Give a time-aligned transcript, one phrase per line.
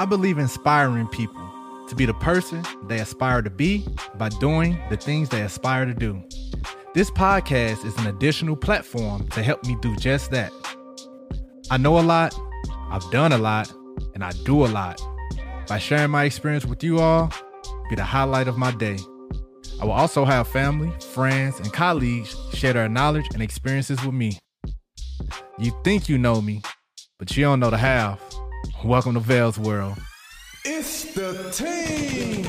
[0.00, 1.46] I believe inspiring people
[1.88, 5.92] to be the person they aspire to be by doing the things they aspire to
[5.92, 6.22] do.
[6.94, 10.52] This podcast is an additional platform to help me do just that.
[11.70, 12.34] I know a lot,
[12.88, 13.70] I've done a lot,
[14.14, 15.02] and I do a lot.
[15.68, 17.30] By sharing my experience with you all,
[17.90, 18.96] be the highlight of my day.
[19.82, 24.38] I will also have family, friends, and colleagues share their knowledge and experiences with me.
[25.58, 26.62] You think you know me,
[27.18, 28.18] but you don't know the half.
[28.84, 29.98] Welcome to Vell's World.
[30.64, 32.44] It's the team.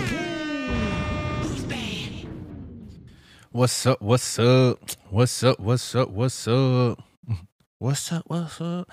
[3.51, 4.01] What's up?
[4.01, 4.79] What's up?
[5.09, 5.59] What's up?
[5.59, 6.09] What's up?
[6.09, 7.03] What's up?
[7.79, 8.23] What's up?
[8.27, 8.89] What's up?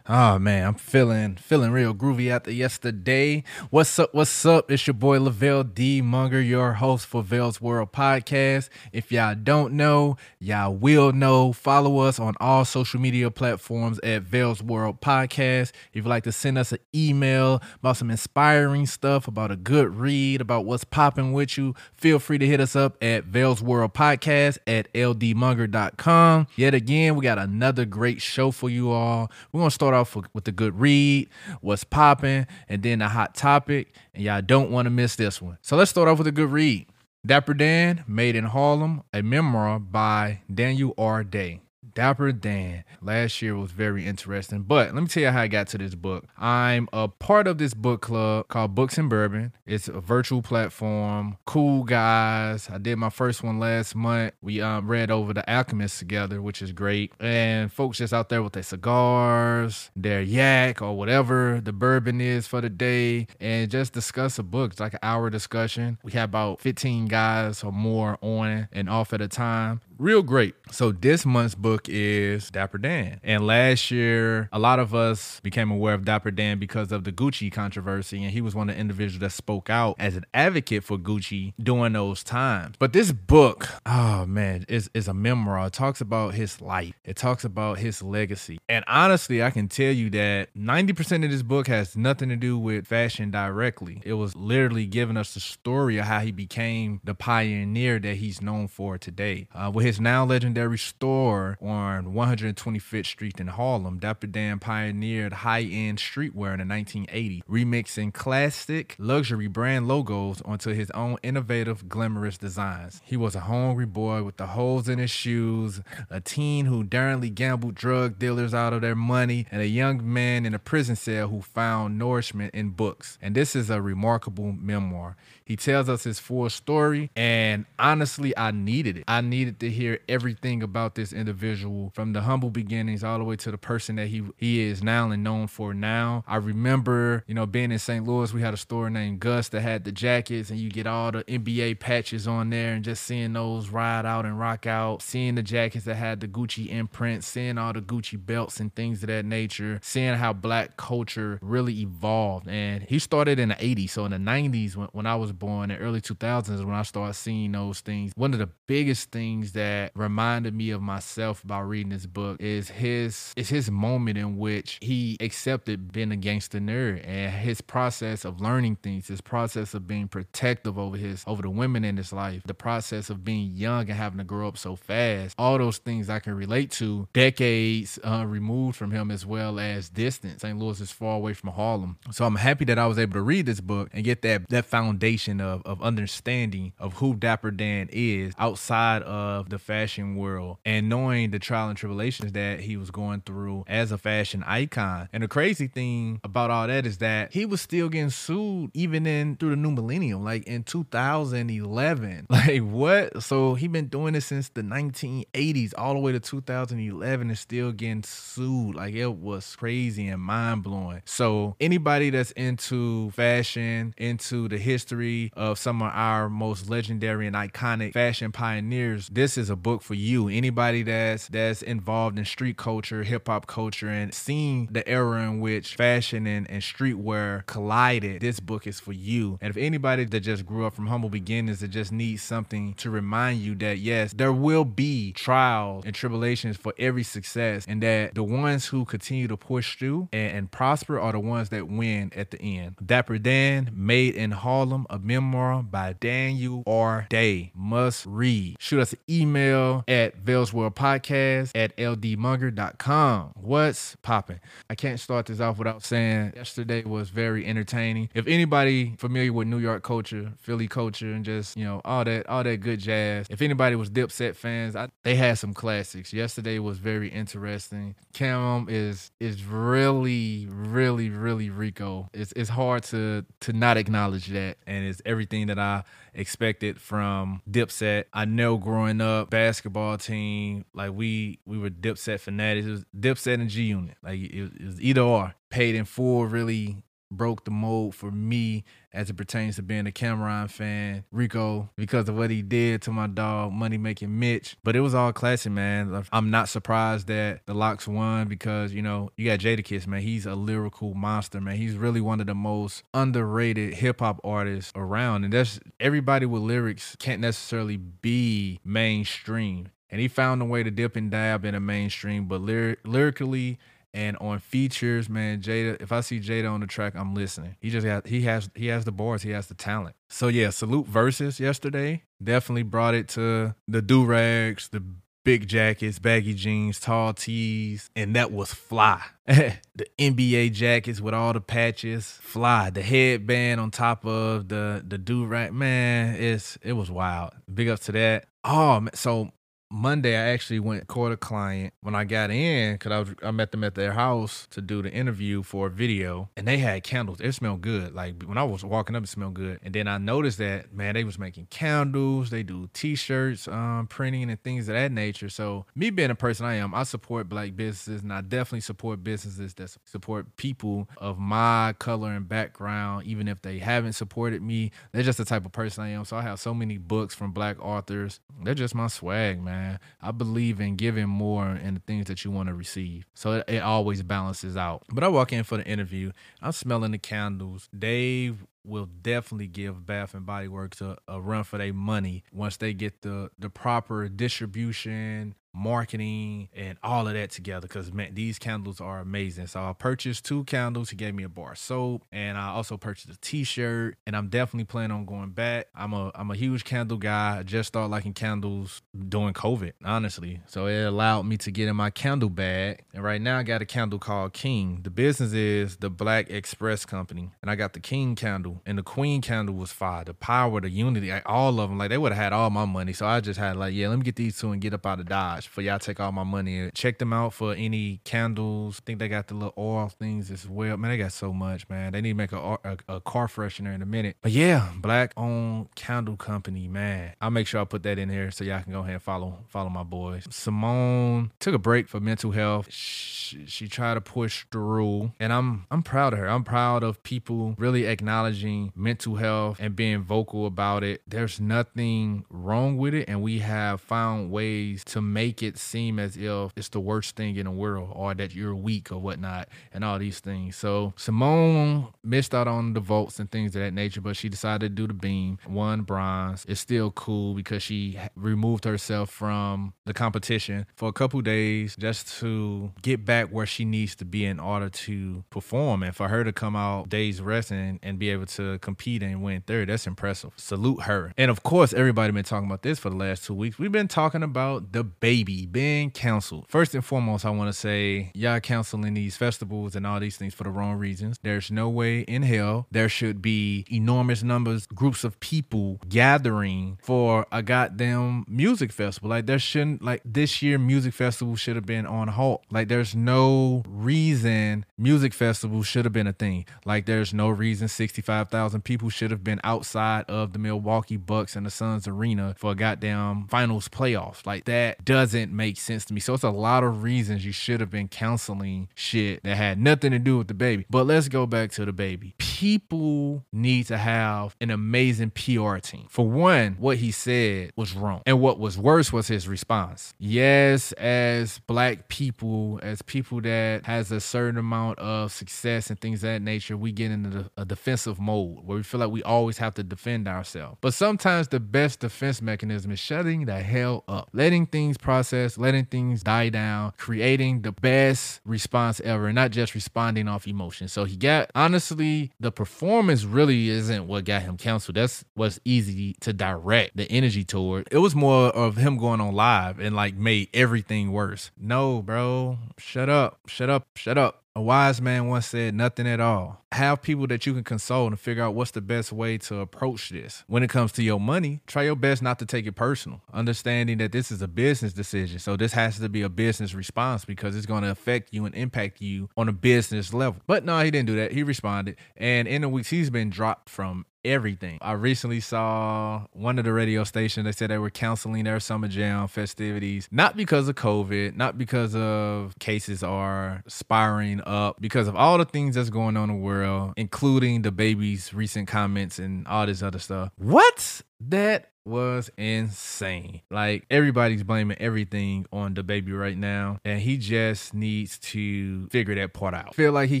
[0.06, 3.42] Oh man, I'm feeling feeling real groovy after yesterday.
[3.70, 4.12] What's up?
[4.12, 4.70] What's up?
[4.70, 8.68] It's your boy Lavelle D Monger, your host for Vell's World Podcast.
[8.92, 11.54] If y'all don't know, y'all will know.
[11.54, 15.70] Follow us on all social media platforms at Vell's World Podcast.
[15.94, 19.96] If you'd like to send us an email about some inspiring stuff, about a good
[19.96, 23.94] read, about what's popping with you, feel free to hit us up at Vell's World
[23.94, 26.46] Podcast at ldmonger.com.
[26.56, 29.30] Yet again, we got another great show for you all.
[29.50, 31.28] We're gonna start off with the good read,
[31.60, 33.94] what's popping, and then a hot topic.
[34.14, 35.58] And y'all don't want to miss this one.
[35.62, 36.86] So let's start off with a good read.
[37.26, 41.24] Dapper Dan, Made in Harlem, a memoir by Daniel R.
[41.24, 41.62] Day.
[41.94, 42.84] Dapper Dan.
[43.02, 44.62] Last year was very interesting.
[44.62, 46.24] But let me tell you how I got to this book.
[46.38, 49.52] I'm a part of this book club called Books and Bourbon.
[49.66, 51.36] It's a virtual platform.
[51.44, 52.68] Cool guys.
[52.70, 54.34] I did my first one last month.
[54.42, 57.12] We um, read over The Alchemist together, which is great.
[57.20, 62.46] And folks just out there with their cigars, their yak, or whatever the bourbon is
[62.46, 64.72] for the day, and just discuss a book.
[64.72, 65.98] It's like an hour discussion.
[66.02, 70.54] We have about 15 guys or more on and off at a time real great.
[70.70, 73.20] So this month's book is Dapper Dan.
[73.22, 77.12] And last year, a lot of us became aware of Dapper Dan because of the
[77.12, 78.22] Gucci controversy.
[78.22, 81.54] And he was one of the individuals that spoke out as an advocate for Gucci
[81.62, 82.76] during those times.
[82.78, 85.66] But this book, oh man, is, is a memoir.
[85.66, 86.94] It talks about his life.
[87.04, 88.58] It talks about his legacy.
[88.68, 92.58] And honestly, I can tell you that 90% of this book has nothing to do
[92.58, 94.00] with fashion directly.
[94.04, 98.42] It was literally giving us the story of how he became the pioneer that he's
[98.42, 99.46] known for today.
[99.54, 105.98] Uh, with his now legendary store on 125th Street in Harlem, Dapper Dan pioneered high-end
[105.98, 113.02] streetwear in the 1980s, remixing classic luxury brand logos onto his own innovative, glamorous designs.
[113.04, 117.28] He was a hungry boy with the holes in his shoes, a teen who daringly
[117.28, 121.28] gambled drug dealers out of their money, and a young man in a prison cell
[121.28, 123.18] who found nourishment in books.
[123.20, 125.16] And this is a remarkable memoir.
[125.44, 129.04] He tells us his full story, and honestly, I needed it.
[129.06, 133.36] I needed to hear everything about this individual from the humble beginnings all the way
[133.36, 136.24] to the person that he he is now and known for now.
[136.26, 138.06] I remember, you know, being in St.
[138.06, 141.12] Louis, we had a store named Gus that had the jackets, and you get all
[141.12, 145.34] the NBA patches on there, and just seeing those ride out and rock out, seeing
[145.34, 149.08] the jackets that had the Gucci imprint, seeing all the Gucci belts and things of
[149.08, 152.48] that nature, seeing how black culture really evolved.
[152.48, 155.70] And he started in the 80s, so in the 90s when, when I was born,
[155.70, 158.12] in early 2000s when I started seeing those things.
[158.14, 159.63] One of the biggest things that
[159.94, 164.78] reminded me of myself by reading this book is his is his moment in which
[164.80, 169.86] he accepted being a gangster nerd and his process of learning things, his process of
[169.86, 173.88] being protective over his over the women in his life, the process of being young
[173.88, 175.34] and having to grow up so fast.
[175.38, 179.88] All those things I can relate to decades uh, removed from him as well as
[179.88, 180.42] distance.
[180.42, 180.58] St.
[180.58, 181.98] Louis is far away from Harlem.
[182.10, 184.64] So I'm happy that I was able to read this book and get that that
[184.64, 190.88] foundation of, of understanding of who Dapper Dan is outside of the fashion world and
[190.88, 195.08] knowing the trial and tribulations that he was going through as a fashion icon.
[195.12, 199.06] And the crazy thing about all that is that he was still getting sued even
[199.06, 202.26] in through the new millennium, like in 2011.
[202.34, 203.22] Like what?
[203.22, 207.72] So he been doing this since the 1980s all the way to 2011 and still
[207.72, 208.74] getting sued.
[208.74, 211.02] Like it was crazy and mind blowing.
[211.04, 217.36] So anybody that's into fashion, into the history of some of our most legendary and
[217.36, 220.28] iconic fashion pioneers, this is a book for you.
[220.28, 225.40] Anybody that's that's involved in street culture, hip hop culture, and seeing the era in
[225.40, 229.38] which fashion and, and streetwear collided, this book is for you.
[229.40, 232.90] And if anybody that just grew up from humble beginnings that just needs something to
[232.90, 238.14] remind you that yes, there will be trials and tribulations for every success, and that
[238.14, 242.12] the ones who continue to push through and, and prosper are the ones that win
[242.14, 242.76] at the end.
[242.84, 247.06] Dapper Dan, Made in Harlem, a memoir by Daniel R.
[247.10, 247.52] Day.
[247.54, 248.56] Must read.
[248.58, 253.32] Shoot us an email email at Vell's World Podcast at ldmonger.com.
[253.34, 254.38] What's popping?
[254.70, 258.10] I can't start this off without saying yesterday was very entertaining.
[258.14, 262.28] If anybody familiar with New York culture, Philly culture, and just, you know, all that,
[262.28, 266.12] all that good jazz, if anybody was Dipset fans, I, they had some classics.
[266.12, 267.96] Yesterday was very interesting.
[268.14, 272.08] Cam is is really, really, really Rico.
[272.14, 274.56] It's it's hard to to not acknowledge that.
[274.66, 275.84] And it's everything that I
[276.14, 278.04] expected from Dipset.
[278.12, 282.66] I know growing up, basketball team, like we we were Dipset fanatics.
[282.66, 283.96] It was Dipset and G Unit.
[284.02, 285.34] Like it, it was either or.
[285.50, 286.82] Paid in full really
[287.16, 291.04] broke the mold for me as it pertains to being a Cam'ron fan.
[291.10, 294.56] Rico, because of what he did to my dog, money making Mitch.
[294.62, 296.04] But it was all classic, man.
[296.12, 300.02] I'm not surprised that the Lox won because, you know, you got Jadakiss, man.
[300.02, 301.56] He's a lyrical monster, man.
[301.56, 305.24] He's really one of the most underrated hip hop artists around.
[305.24, 309.70] And that's everybody with lyrics can't necessarily be mainstream.
[309.90, 313.58] And he found a way to dip and dab in a mainstream, but lyr- lyrically,
[313.94, 315.80] and on features, man, Jada.
[315.80, 317.56] If I see Jada on the track, I'm listening.
[317.60, 319.94] He just has he has he has the bars, he has the talent.
[320.10, 322.02] So yeah, salute verses yesterday.
[322.22, 324.82] Definitely brought it to the do rags, the
[325.24, 329.00] big jackets, baggy jeans, tall tees, and that was fly.
[329.26, 332.70] the NBA jackets with all the patches, fly.
[332.70, 337.32] The headband on top of the the do rag, man, it's it was wild.
[337.52, 338.26] Big up to that.
[338.44, 339.30] Oh, man, so
[339.74, 343.32] Monday, I actually went court a client when I got in because I, was, I
[343.32, 346.84] met them at their house to do the interview for a video, and they had
[346.84, 347.20] candles.
[347.20, 347.92] It smelled good.
[347.92, 349.58] Like when I was walking up, it smelled good.
[349.64, 352.30] And then I noticed that man, they was making candles.
[352.30, 355.28] They do T-shirts, um, printing, and things of that nature.
[355.28, 359.02] So me being a person I am, I support black businesses, and I definitely support
[359.02, 364.70] businesses that support people of my color and background, even if they haven't supported me.
[364.92, 366.04] They're just the type of person I am.
[366.04, 368.20] So I have so many books from black authors.
[368.44, 369.80] They're just my swag, man man.
[370.00, 373.06] I believe in giving more and the things that you want to receive.
[373.14, 374.82] So it, it always balances out.
[374.90, 376.12] But I walk in for the interview.
[376.42, 377.68] I'm smelling the candles.
[377.76, 382.56] Dave will definitely give Bath and Body Works a, a run for their money once
[382.56, 388.38] they get the the proper distribution, marketing and all of that together because man these
[388.38, 389.46] candles are amazing.
[389.46, 390.90] So i purchased two candles.
[390.90, 394.28] He gave me a bar of soap and i also purchased a t-shirt and i'm
[394.28, 395.68] definitely planning on going back.
[395.74, 397.38] I'm a i'm a huge candle guy.
[397.38, 400.40] I just started liking candles during covid honestly.
[400.46, 403.62] So it allowed me to get in my candle bag and right now i got
[403.62, 404.80] a candle called king.
[404.82, 408.82] The business is the black express company and i got the king candle and the
[408.82, 410.04] queen candle was fire.
[410.04, 412.92] The power the unity all of them like they would have had all my money.
[412.92, 414.98] So i just had like yeah let me get these two and get up out
[414.98, 416.70] of dodge for y'all take all my money.
[416.74, 418.80] Check them out for any candles.
[418.80, 420.76] I think they got the little oil things as well.
[420.76, 421.92] Man, they got so much, man.
[421.92, 424.16] They need to make a, a, a car freshener in a minute.
[424.22, 427.14] But yeah, black owned candle company, man.
[427.20, 429.38] I'll make sure I put that in here so y'all can go ahead and follow
[429.48, 430.26] follow my boys.
[430.30, 432.72] Simone took a break for mental health.
[432.72, 436.28] She, she tried to push through, and I'm I'm proud of her.
[436.28, 441.02] I'm proud of people really acknowledging mental health and being vocal about it.
[441.06, 445.98] There's nothing wrong with it, and we have found ways to make make it seem
[445.98, 449.48] as if it's the worst thing in the world or that you're weak or whatnot
[449.72, 450.54] and all these things.
[450.54, 454.60] So Simone missed out on the votes and things of that nature, but she decided
[454.60, 456.44] to do the beam, won bronze.
[456.48, 462.20] It's still cool because she removed herself from the competition for a couple days just
[462.20, 465.82] to get back where she needs to be in order to perform.
[465.82, 469.40] And for her to come out days resting and be able to compete and win
[469.40, 470.30] third, that's impressive.
[470.36, 471.12] Salute her.
[471.16, 473.58] And of course, everybody been talking about this for the last two weeks.
[473.58, 476.46] We've been talking about DaBaby baby being canceled.
[476.48, 480.34] First and foremost, I want to say y'all canceling these festivals and all these things
[480.34, 481.18] for the wrong reasons.
[481.22, 487.26] There's no way in hell there should be enormous numbers, groups of people gathering for
[487.32, 489.10] a goddamn music festival.
[489.10, 492.44] Like there shouldn't like this year music festival should have been on halt.
[492.50, 496.46] Like there's no reason music festival should have been a thing.
[496.64, 501.46] Like there's no reason 65,000 people should have been outside of the Milwaukee Bucks and
[501.46, 504.26] the Suns arena for a goddamn finals playoffs.
[504.26, 506.00] Like that doesn't doesn't make sense to me.
[506.00, 509.90] So it's a lot of reasons you should have been counseling shit that had nothing
[509.92, 510.64] to do with DaBaby.
[510.70, 512.16] But let's go back to DaBaby.
[512.18, 515.86] People need to have an amazing PR team.
[515.90, 518.02] For one, what he said was wrong.
[518.06, 519.92] And what was worse was his response.
[519.98, 526.00] Yes, as black people, as people that has a certain amount of success and things
[526.00, 529.38] that nature, we get into a defensive mode mode where we feel like we always
[529.38, 530.56] have to defend ourselves.
[530.60, 534.93] But sometimes the best defense mechanism is shutting the hell up, letting things process,
[535.38, 540.68] letting things die down, creating the best response ever, and not just responding off emotion.
[540.68, 544.76] So he got honestly, the performance really isn't what got him canceled.
[544.76, 547.68] That's what's easy to direct the energy toward.
[547.70, 551.30] It was more of him going on live and like made everything worse.
[551.38, 554.23] No, bro, shut up, shut up, shut up.
[554.36, 556.44] A wise man once said, nothing at all.
[556.50, 559.90] Have people that you can console and figure out what's the best way to approach
[559.90, 560.24] this.
[560.26, 563.78] When it comes to your money, try your best not to take it personal, understanding
[563.78, 565.20] that this is a business decision.
[565.20, 568.34] So this has to be a business response because it's going to affect you and
[568.34, 570.20] impact you on a business level.
[570.26, 571.12] But no, he didn't do that.
[571.12, 571.76] He responded.
[571.96, 574.58] And in the weeks, he's been dropped from everything.
[574.60, 577.24] I recently saw one of the radio stations.
[577.24, 581.74] They said they were canceling their summer jam festivities, not because of COVID, not because
[581.74, 586.22] of cases are spiraling up, because of all the things that's going on in the
[586.22, 590.10] world, including DaBaby's recent comments and all this other stuff.
[590.16, 590.82] What?
[591.00, 593.22] That was insane.
[593.30, 599.12] Like everybody's blaming everything on DaBaby right now, and he just needs to figure that
[599.12, 599.54] part out.
[599.54, 600.00] Feel like he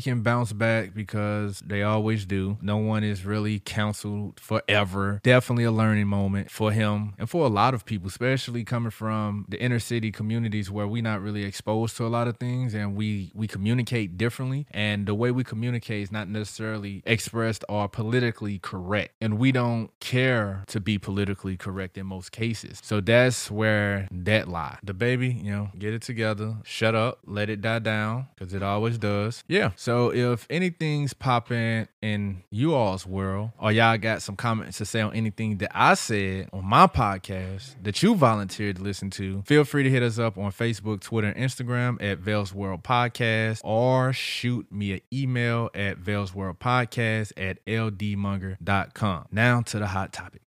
[0.00, 2.58] can bounce back because they always do.
[2.60, 5.20] No one is really counseled forever.
[5.22, 9.46] Definitely a learning moment for him and for a lot of people, especially coming from
[9.48, 12.96] the inner city communities where we're not really exposed to a lot of things and
[12.96, 14.66] we we communicate differently.
[14.70, 19.14] And the way we communicate is not necessarily expressed or politically correct.
[19.20, 22.80] And we don't care to be politically correct in most cases.
[22.82, 24.78] So that's where that lie.
[24.84, 28.98] DaBaby, you know, get it together, shut up, let it die down, because it always
[28.98, 29.44] does.
[29.48, 29.70] Yeah.
[29.76, 35.00] So if anything's popping in you all's world, or y'all got some comments to say
[35.00, 39.64] on anything that I said on my podcast that you volunteered to listen to, feel
[39.64, 44.12] free to hit us up on Facebook, Twitter, and Instagram at Vell's World Podcast, or
[44.12, 49.26] shoot me an email at Vell's World Podcast at ldmonger.com.
[49.30, 50.43] Now to the hot topic.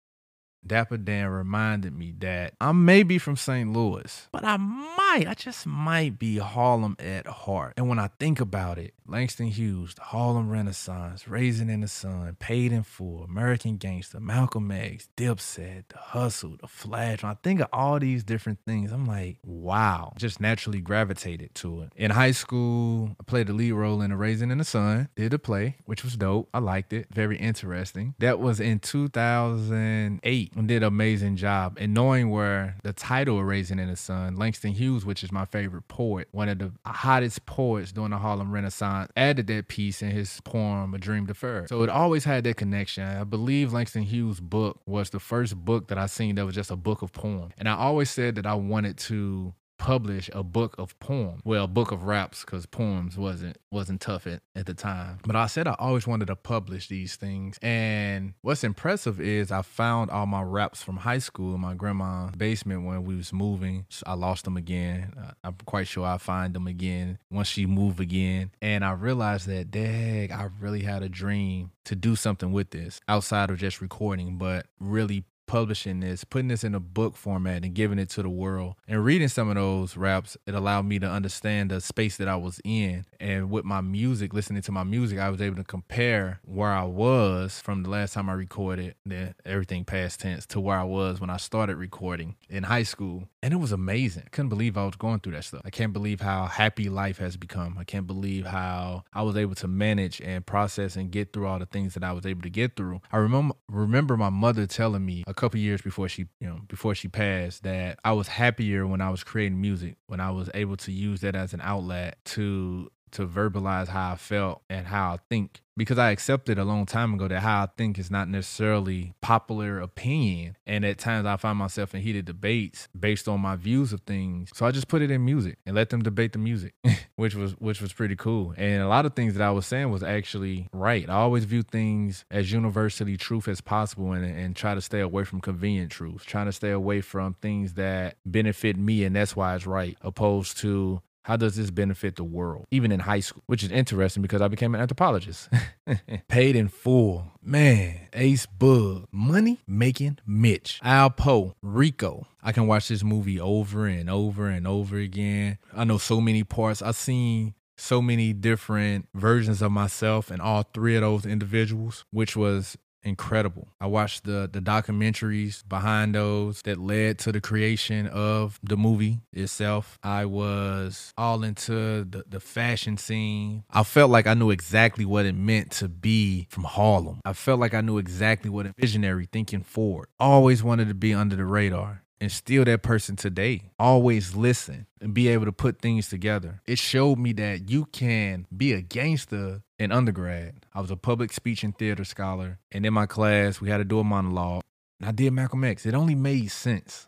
[0.66, 3.72] Dapper Dan reminded me that I may be from St.
[3.72, 7.74] Louis, but I might, I just might be Harlem at heart.
[7.78, 12.36] And when I think about it, Langston Hughes, the Harlem Renaissance, Raisin in the Sun,
[12.40, 17.24] Paid in Full, American Gangster, Malcolm X, Dipset, The Hustle, The Flash.
[17.24, 21.84] When I think of all these different things, I'm like, wow, just naturally gravitated to
[21.84, 21.94] it.
[21.96, 25.32] In high school, I played the lead role in the Raisin in the Sun, did
[25.32, 26.50] the play, which was dope.
[26.54, 28.14] I liked it, very interesting.
[28.20, 31.78] That was in 2008 and did an amazing job.
[31.80, 35.46] And knowing where the title of Raisin in the Sun, Langston Hughes, which is my
[35.46, 40.12] favorite poet, one of the hottest poets during the Harlem Renaissance, added that piece in
[40.12, 41.70] his poem, A Dream Deferred.
[41.70, 43.04] So it always had that connection.
[43.04, 46.72] I believe Langston Hughes' book was the first book that I seen that was just
[46.72, 47.54] a book of poems.
[47.58, 51.42] And I always said that I wanted to publish a book of poems.
[51.44, 55.20] Well, a book of raps because poems wasn't wasn't tough at, at the time.
[55.26, 57.58] But I said I always wanted to publish these things.
[57.62, 62.36] And what's impressive is I found all my raps from high school in my grandma's
[62.36, 63.86] basement when we was moving.
[63.90, 65.14] So I lost them again.
[65.44, 68.52] I'm quite sure I find them again once she moved again.
[68.62, 73.00] And I realized that, dang, I really had a dream to do something with this
[73.08, 77.74] outside of just recording, but really publishing this, putting this in a book format and
[77.74, 78.76] giving it to the world.
[78.88, 82.36] And reading some of those raps, it allowed me to understand the space that I
[82.36, 83.06] was in.
[83.20, 86.84] And with my music, listening to my music, I was able to compare where I
[86.84, 91.20] was from the last time I recorded, then everything past tense, to where I was
[91.20, 93.28] when I started recording in high school.
[93.42, 94.24] And it was amazing.
[94.26, 95.62] I couldn't believe I was going through that stuff.
[95.64, 97.78] I can't believe how happy life has become.
[97.80, 101.60] I can't believe how I was able to manage and process and get through all
[101.60, 103.02] the things that I was able to get through.
[103.12, 106.94] I remember remember my mother telling me a couple years before she, you know, before
[106.96, 110.76] she passed that I was happier when I was creating music, when I was able
[110.78, 115.20] to use that as an outlet to to verbalize how I felt and how I
[115.30, 119.14] think because I accepted a long time ago that how I think is not necessarily
[119.22, 120.58] popular opinion.
[120.66, 124.50] And at times I find myself in heated debates based on my views of things.
[124.56, 126.74] So I just put it in music and let them debate the music,
[127.16, 128.56] which was which was pretty cool.
[128.58, 131.08] And a lot of things that I was saying was actually right.
[131.08, 135.24] I always view things as universally truth as possible and, and try to stay away
[135.24, 139.56] from convenient truths, trying to stay away from things that benefit me and that's why
[139.56, 143.44] it's right, opposed to how does this benefit the world, even in high school?
[143.48, 145.50] Which is interesting because I became an anthropologist.
[146.30, 147.34] Paid in full.
[147.44, 152.28] Man, Ace Bug, money making Mitch, Alpo, Rico.
[152.42, 155.58] I can watch this movie over and over and over again.
[155.76, 156.82] I know so many parts.
[156.82, 162.38] I've seen so many different versions of myself and all three of those individuals, which
[162.38, 163.70] was incredible.
[163.80, 169.22] I watched the the documentaries behind those that led to the creation of the movie
[169.34, 169.98] itself.
[170.04, 173.64] I was all into the, the fashion scene.
[173.70, 177.22] I felt like I knew exactly what it meant to be from Harlem.
[177.26, 180.08] I felt like I knew exactly what a visionary thinking forward.
[180.20, 183.70] Always wanted to be under the radar and still that person today.
[183.80, 186.62] Always listen and be able to put things together.
[186.66, 190.66] It showed me that you can be a gangster in undergrad.
[190.74, 193.86] I was a public speech and theater scholar, and in my class, we had to
[193.86, 194.64] do a monologue.
[195.00, 195.86] And I did Malcolm X.
[195.86, 197.08] It only made sense.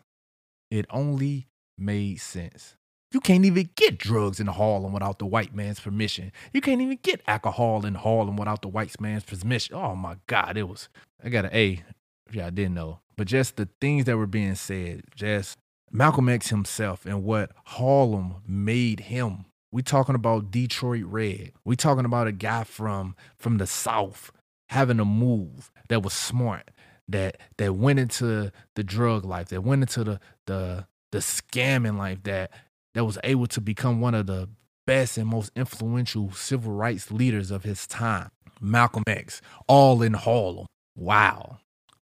[0.70, 2.76] It only made sense.
[3.12, 6.30] You can't even get drugs in Harlem without the white man's permission.
[6.52, 9.74] You can't even get alcohol in Harlem without the white man's permission.
[9.74, 10.88] Oh my God, it was.
[11.24, 11.82] I got an A.
[12.32, 13.00] Yeah, I didn't know.
[13.16, 15.58] But just the things that were being said, just
[15.90, 19.46] Malcolm X himself and what Harlem made him.
[19.72, 21.52] We talking about Detroit Red.
[21.64, 24.32] We talking about a guy from from the South
[24.68, 26.70] having a move that was smart,
[27.08, 32.22] that that went into the drug life, that went into the the the scamming life,
[32.24, 32.50] that
[32.94, 34.48] that was able to become one of the
[34.86, 38.30] best and most influential civil rights leaders of his time.
[38.60, 40.66] Malcolm X, all in Harlem.
[40.96, 41.58] Wow.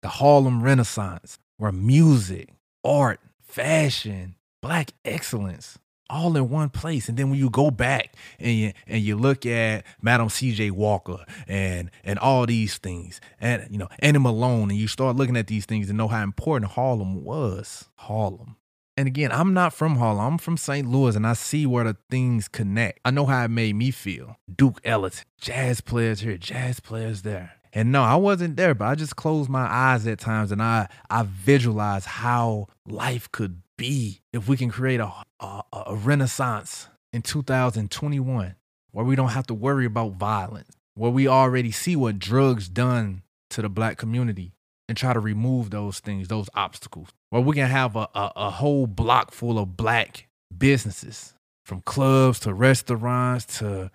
[0.05, 2.51] The Harlem Renaissance, where music,
[2.85, 5.79] art, fashion, black excellence,
[6.11, 7.09] all in one place.
[7.09, 10.73] And then when you go back and you and you look at Madam C.J.
[10.73, 15.39] Walker and and all these things, and you know Annie Malone, and you start looking
[15.39, 17.89] at these things and know how important Harlem was.
[17.97, 18.57] Harlem.
[18.99, 20.35] And again, I'm not from Harlem.
[20.35, 20.87] I'm from St.
[20.87, 23.01] Louis, and I see where the things connect.
[23.07, 24.37] I know how it made me feel.
[24.55, 27.55] Duke Ellington, jazz players here, jazz players there.
[27.75, 30.89] And no, I wasn't there, but I just closed my eyes at times and I
[31.11, 37.23] I visualize how life could be if we can create a, a, a renaissance in
[37.23, 38.55] 2021
[38.93, 43.23] where we don't have to worry about violence, where we already see what drugs done
[43.51, 44.53] to the black community
[44.89, 48.51] and try to remove those things, those obstacles, where we can have a, a, a
[48.51, 53.91] whole block full of black businesses from clubs to restaurants to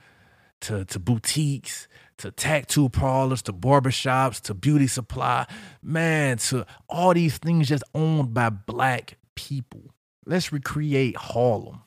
[0.62, 1.88] to, to boutiques
[2.20, 5.46] to tattoo parlors to barbershops to beauty supply,
[5.82, 9.94] man, to all these things just owned by black people.
[10.25, 11.82] Let's recreate Harlem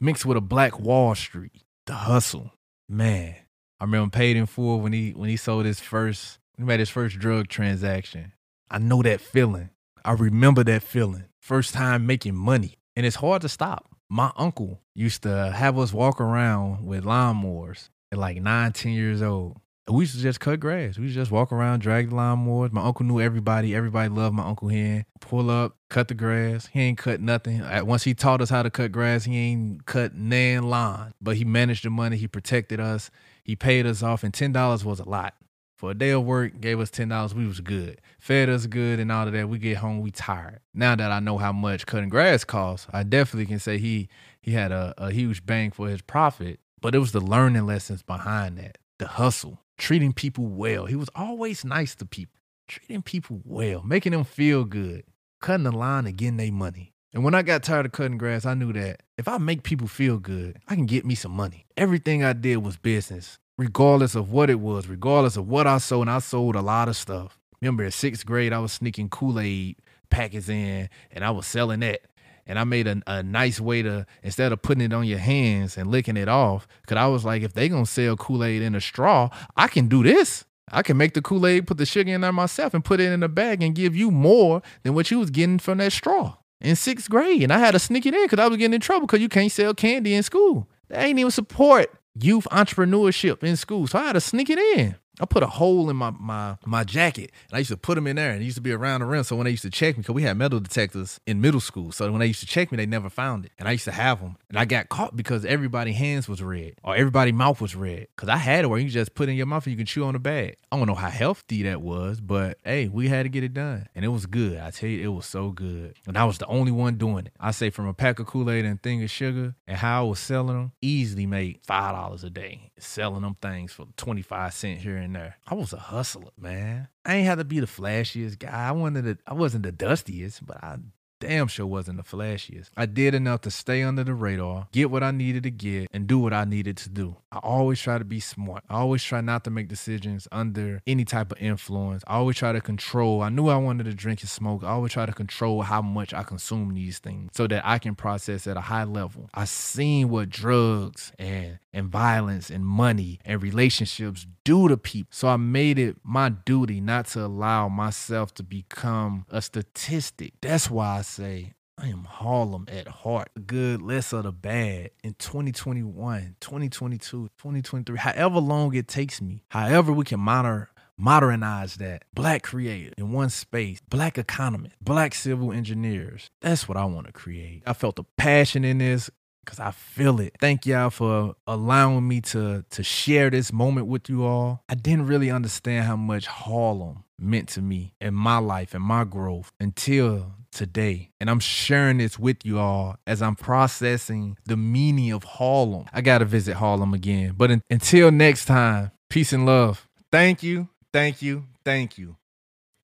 [0.00, 1.62] mixed with a black Wall Street.
[1.86, 2.52] The hustle.
[2.88, 3.36] Man.
[3.80, 6.90] I remember paid in full when he when he sold his first he made his
[6.90, 8.32] first drug transaction.
[8.70, 9.70] I know that feeling.
[10.04, 11.24] I remember that feeling.
[11.40, 12.74] First time making money.
[12.96, 13.88] And it's hard to stop.
[14.10, 19.22] My uncle used to have us walk around with lawnmowers at like nine, ten years
[19.22, 19.60] old
[19.90, 20.98] we used to just cut grass.
[20.98, 22.72] We used to just walk around, drag the lawnmowers.
[22.72, 23.74] My uncle knew everybody.
[23.74, 25.04] Everybody loved my uncle Hen.
[25.20, 26.66] Pull up, cut the grass.
[26.66, 27.62] He ain't cut nothing.
[27.86, 31.14] Once he taught us how to cut grass, he ain't cut nan lawn.
[31.20, 32.16] But he managed the money.
[32.16, 33.10] He protected us.
[33.44, 35.34] He paid us off, and ten dollars was a lot.
[35.76, 37.34] For a day of work, gave us ten dollars.
[37.34, 38.00] We was good.
[38.18, 39.48] Fed us good and all of that.
[39.48, 40.60] We get home, we tired.
[40.74, 44.08] Now that I know how much cutting grass costs, I definitely can say he
[44.42, 46.60] he had a, a huge bang for his profit.
[46.80, 50.86] But it was the learning lessons behind that, the hustle treating people well.
[50.86, 55.04] He was always nice to people, treating people well, making them feel good,
[55.40, 56.92] cutting the line and getting their money.
[57.14, 59.88] And when I got tired of cutting grass, I knew that if I make people
[59.88, 61.66] feel good, I can get me some money.
[61.76, 66.02] Everything I did was business, regardless of what it was, regardless of what I sold.
[66.02, 67.38] And I sold a lot of stuff.
[67.62, 69.76] Remember, in sixth grade, I was sneaking Kool Aid
[70.10, 72.00] packets in and I was selling that
[72.48, 75.76] and I made a, a nice way to instead of putting it on your hands
[75.76, 78.74] and licking it off, because I was like, if they gonna sell Kool Aid in
[78.74, 80.44] a straw, I can do this.
[80.70, 83.12] I can make the Kool Aid, put the sugar in there myself, and put it
[83.12, 86.36] in a bag and give you more than what you was getting from that straw
[86.60, 87.42] in sixth grade.
[87.42, 89.28] And I had to sneak it in because I was getting in trouble because you
[89.28, 90.68] can't sell candy in school.
[90.88, 94.96] They ain't even support youth entrepreneurship in school, so I had to sneak it in.
[95.20, 98.06] I put a hole in my my my jacket, and I used to put them
[98.06, 99.24] in there, and it used to be around the rim.
[99.24, 101.92] So when they used to check me, because we had metal detectors in middle school,
[101.92, 103.92] so when they used to check me, they never found it, and I used to
[103.92, 107.74] have them, and I got caught because everybody hands was red or everybody mouth was
[107.74, 109.86] red, because I had it where you just put in your mouth and you can
[109.86, 110.56] chew on the bag.
[110.70, 113.88] I don't know how healthy that was, but hey, we had to get it done,
[113.94, 114.58] and it was good.
[114.58, 117.32] I tell you, it was so good, and I was the only one doing it.
[117.40, 120.08] I say from a pack of Kool Aid and thing of sugar, and how I
[120.08, 124.54] was selling them, easily made five dollars a day selling them things for twenty five
[124.54, 125.36] cent here and there.
[125.46, 126.88] I was a hustler, man.
[127.04, 128.68] I ain't had to be the flashiest guy.
[128.68, 130.78] I wanted to, I wasn't the dustiest, but I
[131.20, 132.70] damn sure wasn't the flashiest.
[132.76, 136.06] I did enough to stay under the radar, get what I needed to get, and
[136.06, 137.16] do what I needed to do.
[137.32, 138.64] I always try to be smart.
[138.68, 142.04] I always try not to make decisions under any type of influence.
[142.06, 143.22] I always try to control.
[143.22, 144.62] I knew I wanted to drink and smoke.
[144.64, 147.94] I always try to control how much I consume these things so that I can
[147.94, 149.28] process at a high level.
[149.34, 155.10] I seen what drugs and and violence and money and relationships do to people.
[155.12, 160.32] So I made it my duty not to allow myself to become a statistic.
[160.40, 163.28] That's why I say I am Harlem at heart.
[163.34, 169.42] The good, less of the bad in 2021, 2022, 2023, however long it takes me,
[169.50, 172.04] however we can monitor modernize that.
[172.12, 176.30] Black creative in one space, black economist black civil engineers.
[176.40, 177.62] That's what I want to create.
[177.66, 179.10] I felt the passion in this
[179.48, 180.36] because I feel it.
[180.38, 184.62] Thank y'all for allowing me to to share this moment with you all.
[184.68, 189.04] I didn't really understand how much Harlem meant to me in my life and my
[189.04, 191.10] growth until today.
[191.18, 195.86] And I'm sharing this with you all as I'm processing the meaning of Harlem.
[195.94, 197.34] I got to visit Harlem again.
[197.36, 199.88] But in, until next time, peace and love.
[200.12, 202.16] Thank you, thank you, thank you.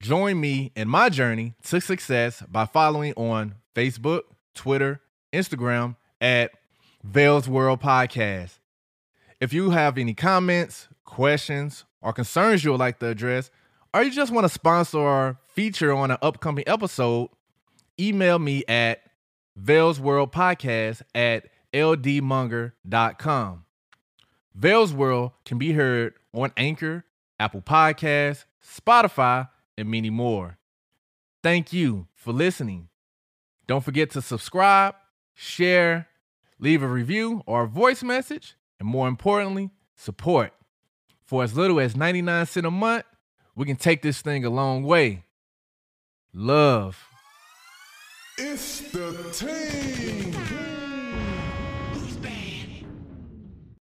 [0.00, 4.22] Join me in my journey to success by following on Facebook,
[4.54, 5.00] Twitter,
[5.32, 6.52] Instagram, at
[7.02, 8.58] Vell's World Podcast.
[9.42, 13.50] If you have any comments, questions, or concerns you would like to address,
[13.92, 17.28] or you just want to sponsor or feature on an upcoming episode,
[18.00, 19.02] email me at
[19.54, 23.64] Vell's World Podcast at ldmonger.com.
[24.54, 27.04] Vell's World can be heard on Anchor,
[27.38, 30.56] Apple Podcasts, Spotify, and many more.
[31.42, 32.88] Thank you for listening.
[33.66, 34.94] Don't forget to subscribe,
[35.34, 36.08] share,
[36.58, 40.52] leave a review or a voice message, and more importantly, support.
[41.24, 43.04] For as little as 99 cents a month,
[43.54, 45.24] we can take this thing a long way.
[46.32, 47.08] Love.
[48.36, 50.33] It's the team.